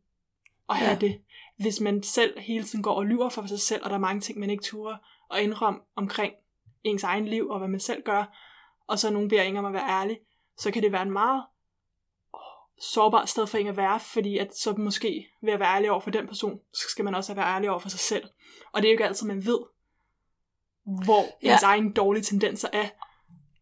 [0.69, 0.99] at have ja.
[0.99, 1.21] det?
[1.57, 4.21] Hvis man selv hele tiden går og lyver for sig selv, og der er mange
[4.21, 4.97] ting, man ikke turer
[5.29, 6.33] og indrømme omkring
[6.83, 8.37] ens egen liv og hvad man selv gør,
[8.87, 10.19] og så nogen beder en om at være ærlig,
[10.57, 11.43] så kan det være en meget
[12.79, 15.99] sårbart sted for en at være, fordi at så måske ved at være ærlig over
[15.99, 18.23] for den person, så skal man også være ærlig over for sig selv.
[18.71, 19.59] Og det er jo ikke altid, man ved,
[20.85, 21.53] hvor ja.
[21.53, 22.85] ens egen dårlige tendenser er.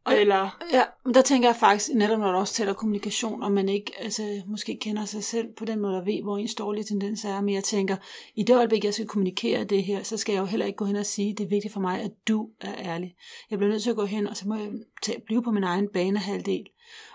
[0.08, 0.60] Eller...
[0.74, 3.92] Ja, men der tænker jeg faktisk, netop når du også tæller kommunikation, og man ikke
[4.00, 7.42] altså, måske kender sig selv på den måde, der ved, hvor ens dårlige tendenser er,
[7.42, 7.96] men jeg tænker,
[8.36, 10.86] i det øjeblik, jeg skal kommunikere det her, så skal jeg jo heller ikke gå
[10.86, 13.16] hen og sige, det er vigtigt for mig, at du er ærlig.
[13.50, 14.70] Jeg bliver nødt til at gå hen, og så må jeg
[15.04, 16.66] tage, blive på min egen banehalvdel,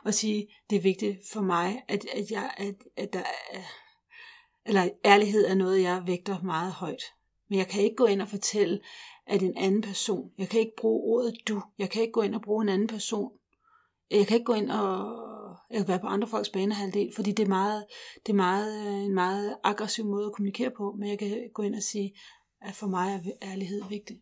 [0.05, 3.61] og sige, det er vigtigt for mig, at, at, jeg, at, at der er,
[4.67, 7.03] eller ærlighed er noget, jeg vægter meget højt.
[7.49, 8.81] Men jeg kan ikke gå ind og fortælle,
[9.27, 12.35] at en anden person, jeg kan ikke bruge ordet du, jeg kan ikke gå ind
[12.35, 13.33] og bruge en anden person,
[14.11, 15.27] jeg kan ikke gå ind og
[15.71, 17.85] jeg kan være på andre folks banehalvdel, fordi det er, meget,
[18.27, 21.75] det er meget, en meget aggressiv måde at kommunikere på, men jeg kan gå ind
[21.75, 22.15] og sige,
[22.63, 24.21] at for mig er ærlighed vigtig.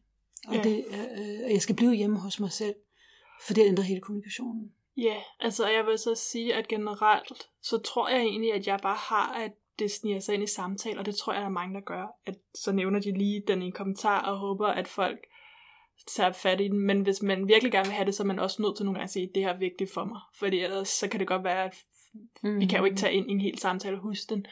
[0.49, 0.63] Og ja.
[0.63, 2.75] det, øh, jeg skal blive hjemme hos mig selv,
[3.47, 4.73] for det ændrer hele kommunikationen.
[4.97, 8.97] Ja, altså jeg vil så sige, at generelt, så tror jeg egentlig, at jeg bare
[8.97, 11.75] har, at det sniger sig ind i samtaler, og det tror jeg, der er mange,
[11.75, 12.07] der gør.
[12.27, 15.19] At så nævner de lige den i en kommentar, og håber, at folk
[16.07, 16.79] tager fat i den.
[16.79, 18.99] Men hvis man virkelig gerne vil have det, så er man også nødt til nogle
[18.99, 20.21] gange at sige, det her er vigtigt for mig.
[20.35, 21.75] Fordi ellers så kan det godt være, at
[22.43, 22.61] mm.
[22.61, 24.47] vi kan jo ikke tage ind i en hel samtale og huske den.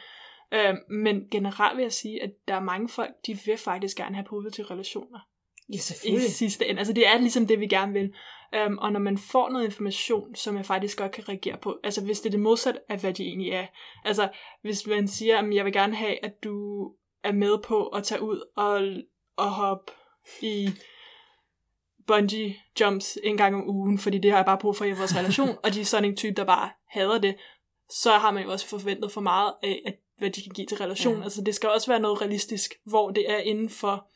[0.51, 4.15] Øh, men generelt vil jeg sige, at der er mange folk, de vil faktisk gerne
[4.15, 5.19] have positive relationer.
[5.73, 6.27] Ja, selvfølgelig.
[6.27, 6.79] I sidste ende.
[6.79, 8.13] Altså det er ligesom det, vi gerne vil.
[8.67, 12.03] Um, og når man får noget information, som jeg faktisk godt kan reagere på, altså
[12.03, 13.65] hvis det er det modsatte af, hvad de egentlig er.
[14.05, 14.29] Altså
[14.61, 16.87] hvis man siger, at jeg vil gerne have, at du
[17.23, 18.81] er med på at tage ud og,
[19.37, 19.91] og hoppe
[20.41, 20.69] i
[22.07, 25.15] bungee jumps en gang om ugen, fordi det har jeg bare brug for i vores
[25.15, 27.35] relation, og de er sådan en type, der bare hader det,
[27.89, 30.77] så har man jo også forventet for meget af, at, hvad de kan give til
[30.77, 31.19] relationen.
[31.19, 31.23] Ja.
[31.23, 34.07] Altså det skal også være noget realistisk, hvor det er inden for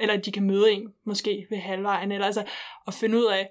[0.00, 2.44] eller at de kan møde en, måske ved halvvejen, eller altså
[2.86, 3.50] at finde ud af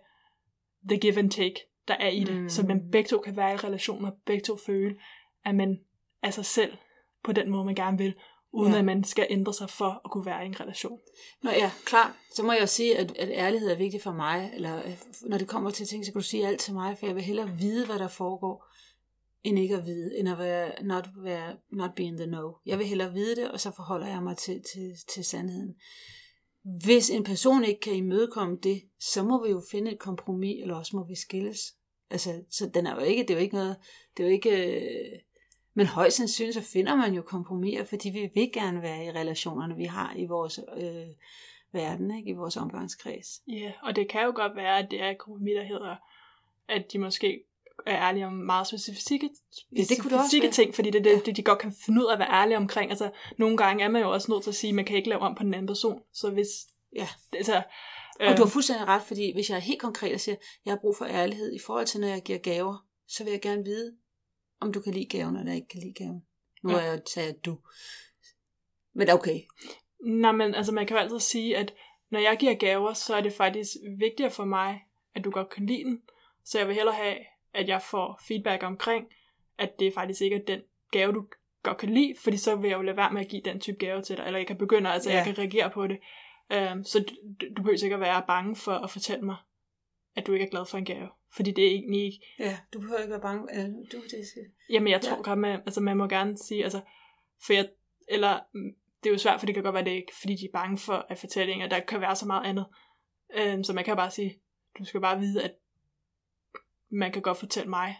[0.87, 1.55] the give and take,
[1.87, 2.49] der er i det, mm.
[2.49, 4.95] så man begge to kan være i relation, og begge to føle,
[5.45, 5.79] at man
[6.23, 6.77] er sig selv
[7.23, 8.13] på den måde, man gerne vil,
[8.53, 8.79] uden ja.
[8.79, 10.99] at man skal ændre sig for at kunne være i en relation.
[11.43, 12.17] Nå ja, klar.
[12.35, 15.47] Så må jeg sige, at, at ærlighed er vigtigt for mig, eller øh, når det
[15.47, 17.85] kommer til ting, så kan du sige alt til mig, for jeg vil hellere vide,
[17.85, 18.65] hvad der foregår,
[19.43, 22.51] end ikke at vide, end at være not, være, not be in the know.
[22.65, 25.75] Jeg vil hellere vide det, og så forholder jeg mig til, til, til sandheden.
[26.63, 30.75] Hvis en person ikke kan imødekomme det, så må vi jo finde et kompromis, eller
[30.75, 31.59] også må vi skilles.
[32.09, 33.75] Altså, så den er jo ikke, det er jo ikke noget,
[34.17, 35.19] det er jo ikke, øh,
[35.73, 39.75] men højst sandsynligt så finder man jo kompromiser, fordi vi vil gerne være i relationerne,
[39.75, 41.07] vi har i vores øh,
[41.71, 42.29] verden, ikke?
[42.29, 43.41] i vores omgangskreds.
[43.47, 45.95] Ja, yeah, og det kan jo godt være, at det er et kompromis, der hedder,
[46.67, 47.43] at de måske
[47.85, 49.29] er ærlige om meget specifikke,
[49.77, 51.19] ja, det kunne specifikke det ting, fordi det er det, ja.
[51.25, 52.89] det, de godt kan finde ud af at være ærlige omkring.
[52.89, 55.09] Altså, nogle gange er man jo også nødt til at sige, at man kan ikke
[55.09, 56.01] lave om på den anden person.
[56.13, 56.47] Så hvis...
[56.95, 57.07] Ja.
[57.33, 57.55] Altså,
[58.19, 60.41] og du har øhm, fuldstændig ret, fordi hvis jeg er helt konkret og siger, at
[60.65, 63.41] jeg har brug for ærlighed i forhold til, når jeg giver gaver, så vil jeg
[63.41, 63.95] gerne vide,
[64.59, 66.23] om du kan lide gaven, eller ikke kan lide gaven.
[66.63, 66.77] Nu ja.
[66.77, 67.57] er jeg taget du.
[68.93, 69.39] Men okay.
[70.05, 71.73] Nej, men altså man kan jo altid sige, at
[72.09, 74.81] når jeg giver gaver, så er det faktisk vigtigere for mig,
[75.15, 76.01] at du godt kan lide den.
[76.43, 77.15] Så jeg vil hellere have,
[77.53, 79.07] at jeg får feedback omkring,
[79.57, 81.25] at det faktisk ikke er den gave, du
[81.63, 83.77] godt kan lide, fordi så vil jeg jo lade være med at give den type
[83.77, 85.15] gave til dig, eller jeg kan begynde, altså ja.
[85.15, 85.99] jeg kan reagere på det.
[86.73, 87.15] Um, så du,
[87.57, 89.35] du behøver ikke at være bange for at fortælle mig,
[90.15, 91.09] at du ikke er glad for en gave.
[91.35, 92.35] Fordi det er egentlig ikke...
[92.39, 93.53] Ja, du behøver ikke være bange.
[93.53, 94.43] Eller, du, det skal...
[94.69, 95.21] Jamen, jeg tror ja.
[95.21, 96.81] godt, man, altså, man må gerne sige, altså,
[97.45, 97.69] for jeg,
[98.07, 100.45] eller, mm, det er jo svært, for det kan godt være, det ikke, fordi de
[100.45, 102.65] er bange for at fortællinger, der kan være så meget andet.
[103.53, 104.39] Um, så man kan bare sige,
[104.79, 105.51] du skal bare vide, at
[106.89, 107.95] man kan godt fortælle mig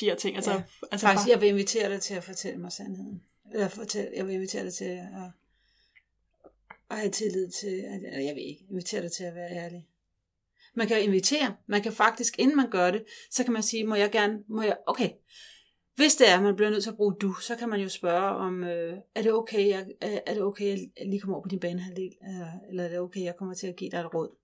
[0.00, 0.36] de her ting.
[0.36, 0.62] Altså, ja.
[0.92, 1.32] altså Faktisk, bare...
[1.32, 3.22] jeg vil invitere dig til at fortælle mig sandheden.
[3.52, 5.30] Eller fortælle, jeg vil invitere dig til at,
[6.90, 9.86] at have tillid til, at, eller jeg vil ikke, invitere dig til at være ærlig.
[10.74, 13.94] Man kan invitere, man kan faktisk, inden man gør det, så kan man sige, må
[13.94, 15.10] jeg gerne, må jeg, okay,
[15.94, 17.88] hvis det er, at man bliver nødt til at bruge du, så kan man jo
[17.88, 21.48] spørge om, øh, er det okay, jeg, er det okay, jeg lige kommer over på
[21.48, 24.36] din banehalvdel, eller, eller er det okay, jeg kommer til at give dig et råd?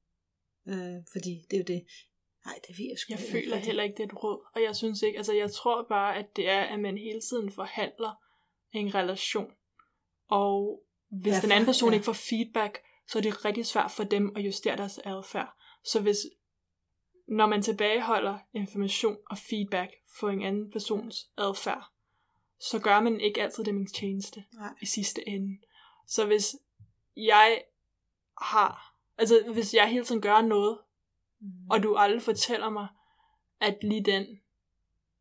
[0.69, 1.85] Øh, fordi det er jo det,
[2.47, 4.47] Nej, det ved jeg sgu Jeg ikke føler heller ikke, det er et råd.
[4.55, 7.53] Og jeg synes ikke, altså jeg tror bare, at det er, at man hele tiden
[7.53, 8.13] forhandler
[8.73, 9.53] en relation.
[10.29, 11.95] Og hvis ja, den anden person ja.
[11.95, 12.79] ikke får feedback,
[13.09, 15.57] så er det rigtig svært for dem at justere deres adfærd.
[15.85, 16.19] Så hvis,
[17.29, 21.85] når man tilbageholder information og feedback for en anden persons adfærd,
[22.61, 24.75] så gør man ikke altid det min tjeneste Nej.
[24.83, 25.59] i sidste ende.
[26.07, 26.57] Så hvis
[27.17, 27.63] jeg
[28.41, 30.79] har, altså hvis jeg hele tiden gør noget.
[31.41, 31.71] Mm.
[31.71, 32.89] og du aldrig fortæller mig,
[33.61, 34.41] at lige den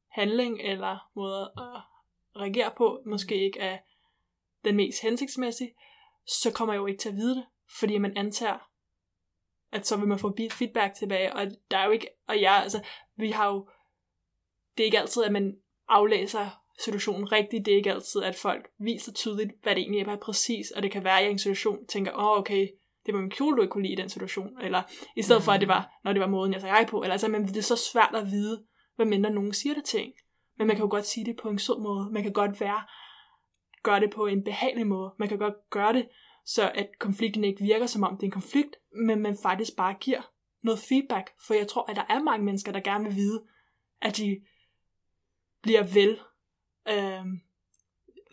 [0.08, 1.82] handling eller måde at
[2.42, 3.78] reagere på, måske ikke er
[4.66, 5.74] den mest hensigtsmæssige,
[6.28, 7.46] så kommer jeg jo ikke til at vide det,
[7.80, 8.70] fordi man antager,
[9.72, 12.84] at så vil man få feedback tilbage, og der er jo ikke, og jeg, altså,
[13.16, 13.70] vi har jo,
[14.78, 16.50] det er ikke altid, at man aflæser
[16.80, 20.72] situationen rigtigt, det er ikke altid, at folk viser tydeligt, hvad det egentlig er præcis,
[20.72, 22.68] og det kan være, at jeg i en situation tænker, åh, oh, okay,
[23.06, 24.82] det var min kjole, du ikke kunne lide i den situation, eller
[25.16, 27.12] i stedet for, at det var, når det var måden, jeg sagde hej på, eller
[27.12, 28.64] altså, men det er så svært at vide,
[28.96, 30.14] hvad mindre nogen siger det ting.
[30.58, 32.82] Men man kan jo godt sige det på en sød måde, man kan godt være,
[33.84, 36.08] gøre det på en behagelig måde, man kan godt gøre det,
[36.46, 39.94] så at konflikten ikke virker som om det er en konflikt, men man faktisk bare
[40.00, 40.32] giver
[40.64, 43.44] noget feedback, for jeg tror, at der er mange mennesker, der gerne vil vide,
[44.02, 44.42] at de
[45.62, 46.20] bliver vel,
[46.90, 47.26] øh,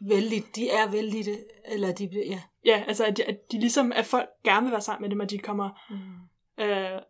[0.08, 3.92] Vældig, de er vældige, eller de bliver, ja ja, altså at de, at de ligesom,
[3.92, 6.64] at folk gerne vil være sammen med dem, og de kommer Mm.
[6.64, 7.00] øh,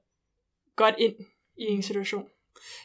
[0.77, 1.15] godt ind
[1.57, 2.29] i en situation.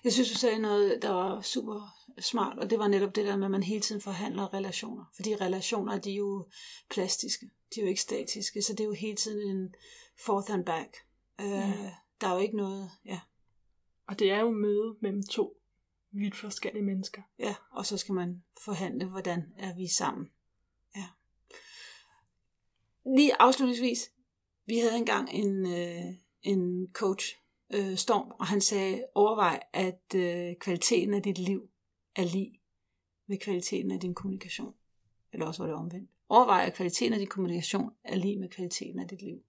[0.03, 1.81] Jeg synes, du sagde noget, der var super
[2.19, 5.05] smart, og det var netop det der med, at man hele tiden forhandler relationer.
[5.15, 6.47] Fordi relationer, de er jo
[6.89, 7.45] plastiske.
[7.75, 9.73] De er jo ikke statiske, så det er jo hele tiden en
[10.25, 10.97] forth and back.
[11.41, 11.91] Øh, Ja.
[12.21, 13.19] Der er jo ikke noget, ja,
[14.07, 15.57] Og det er jo møde mellem to
[16.11, 17.21] vidt forskellige mennesker.
[17.39, 20.27] ja, og så skal man forhandle, hvordan er vi sammen.
[20.95, 21.05] Ja.
[23.15, 24.11] Lige afslutningsvis,
[24.65, 27.35] vi havde engang en, øh, en coach,
[27.73, 31.69] øh, Storm, og han sagde, overvej, at øh, kvaliteten af dit liv
[32.15, 32.61] er lige
[33.27, 34.73] med kvaliteten af din kommunikation.
[35.33, 36.09] Eller også var det omvendt.
[36.29, 39.43] Overvej, at kvaliteten af din kommunikation er lige med kvaliteten af dit liv.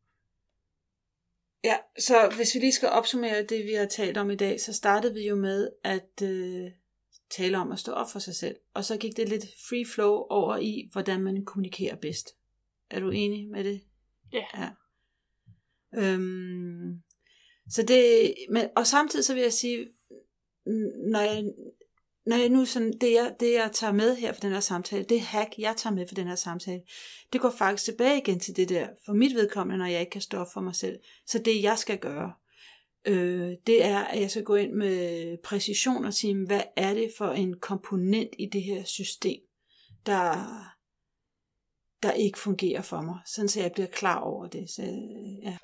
[1.64, 4.72] Ja, så hvis vi lige skal opsummere det, vi har talt om i dag, så
[4.72, 6.70] startede vi jo med at øh,
[7.30, 8.56] tale om at stå op for sig selv.
[8.74, 12.37] Og så gik det lidt free flow over i, hvordan man kommunikerer bedst.
[12.90, 13.80] Er du enig med det?
[14.32, 14.44] Ja.
[14.54, 14.68] ja.
[15.94, 16.98] Øhm,
[17.70, 19.88] så det, men, og samtidig så vil jeg sige,
[21.10, 21.44] når jeg,
[22.26, 25.04] når jeg nu sådan, det jeg, det jeg tager med her for den her samtale,
[25.04, 26.82] det hack, jeg tager med for den her samtale,
[27.32, 30.20] det går faktisk tilbage igen til det der, for mit vedkommende, når jeg ikke kan
[30.20, 30.98] stå for mig selv.
[31.26, 32.32] Så det jeg skal gøre,
[33.04, 37.12] øh, det er, at jeg skal gå ind med præcision og sige, hvad er det
[37.18, 39.40] for en komponent i det her system,
[40.06, 40.44] der,
[42.02, 44.70] der ikke fungerer for mig, sådan så jeg bliver klar over det.
[44.70, 44.82] Så,
[45.42, 45.58] ja.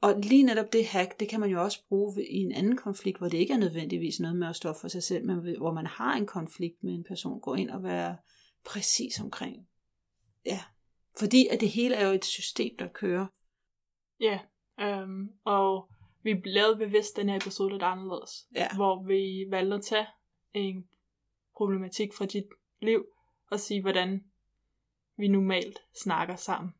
[0.00, 3.18] Og lige netop det hack, det kan man jo også bruge i en anden konflikt,
[3.18, 5.86] hvor det ikke er nødvendigvis noget med at stå for sig selv, men hvor man
[5.86, 8.16] har en konflikt med en person, gå ind og være
[8.64, 9.68] præcis omkring.
[10.46, 10.60] Ja,
[11.18, 13.26] fordi at det hele er jo et system, der kører.
[14.20, 14.38] Ja,
[14.80, 15.90] øhm, og
[16.22, 18.30] vi lavede bevidst den her episode lidt anderledes.
[18.54, 18.68] Ja.
[18.74, 20.06] Hvor vi valgte at tage
[20.54, 20.88] en
[21.56, 22.46] problematik fra dit
[22.82, 23.04] liv,
[23.50, 24.24] og sige, hvordan
[25.16, 26.74] vi normalt snakker sammen.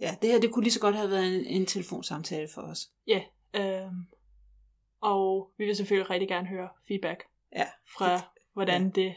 [0.00, 2.90] Ja, det her det kunne lige så godt have været en, en telefonsamtale for os.
[3.06, 3.22] Ja,
[3.54, 4.06] øhm,
[5.02, 7.24] og vi vil selvfølgelig rigtig gerne høre feedback
[7.56, 7.66] Ja.
[7.98, 8.20] fra,
[8.52, 8.90] hvordan ja.
[8.94, 9.14] det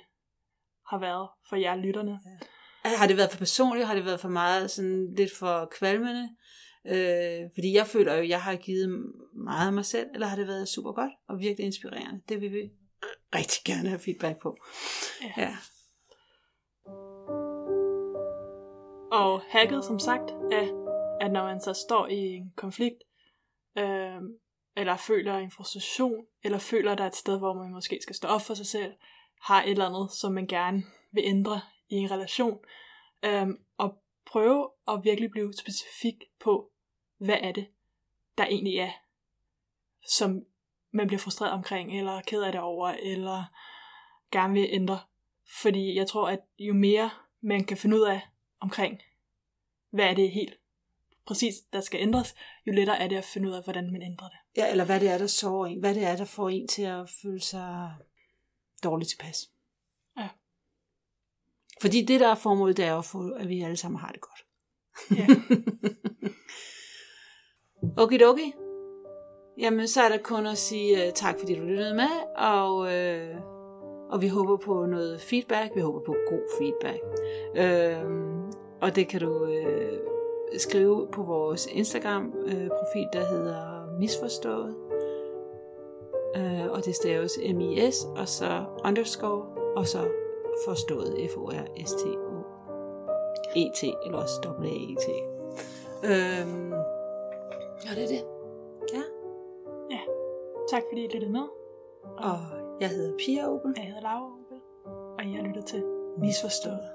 [0.88, 2.20] har været for jer lytterne.
[2.86, 3.88] Har det været for personligt?
[3.88, 6.30] Har det været for meget sådan lidt for kvalmende?
[6.88, 9.04] Øh, fordi jeg føler jo, at jeg har givet
[9.36, 12.22] meget af mig selv, eller har det været super godt og virkelig inspirerende?
[12.30, 12.72] Det vil vi
[13.36, 14.58] rigtig gerne have feedback på.
[15.22, 15.42] Ja.
[15.42, 15.56] ja.
[19.14, 20.68] Og hacket, som sagt, er,
[21.22, 23.04] at når man så står i en konflikt,
[23.78, 24.22] øh,
[24.76, 28.16] eller føler en frustration, eller føler, at der er et sted, hvor man måske skal
[28.16, 28.94] stå op for sig selv,
[29.42, 32.60] har et eller andet, som man gerne vil ændre i en relation,
[33.24, 33.48] øh,
[33.78, 36.72] og prøve at virkelig blive specifik på,
[37.18, 37.68] hvad er det,
[38.38, 38.92] der egentlig er,
[40.08, 40.46] som
[40.92, 43.44] man bliver frustreret omkring, eller ked af det over, eller
[44.32, 45.00] gerne vil ændre.
[45.62, 47.10] Fordi jeg tror, at jo mere
[47.42, 48.22] man kan finde ud af
[48.64, 49.02] omkring,
[49.90, 50.60] hvad er det helt
[51.26, 52.36] præcis, der skal ændres,
[52.68, 54.38] jo lettere er det at finde ud af, hvordan man ændrer det.
[54.58, 55.80] ja, eller hvad det er, der sover en.
[55.80, 57.94] Hvad det er, der får en til at føle sig
[58.84, 59.50] dårligt tilpas.
[60.18, 60.30] Ja.
[61.82, 64.22] Fordi det, der er formålet, det er at, få, at vi alle sammen har det
[64.22, 64.46] godt.
[65.20, 65.28] Ja.
[68.04, 68.54] Okidoki.
[69.58, 73.53] Jamen, så er der kun at sige uh, tak, fordi du lyttede med, og, uh,
[74.14, 75.76] og vi håber på noget feedback.
[75.76, 77.02] Vi håber på god feedback.
[77.52, 78.12] Uh,
[78.82, 79.98] og det kan du uh,
[80.58, 84.76] skrive på vores Instagram-profil, der hedder Misforstået.
[86.36, 89.46] Uh, og det staves M-I-S, og så underscore,
[89.76, 90.00] og så
[90.66, 92.34] forstået, F-O-R-S-T-O.
[93.56, 95.08] E-T, eller også W-A-E-T.
[96.04, 96.74] Øhm,
[97.86, 98.24] ja, det er det.
[98.94, 99.04] Ja.
[100.70, 101.48] Tak fordi I lyttede med.
[102.18, 103.74] Og jeg hedder Pia Opel.
[103.78, 104.60] Jeg hedder Laura Opel,
[105.20, 105.84] og jeg lytter til
[106.18, 106.93] Misforstået.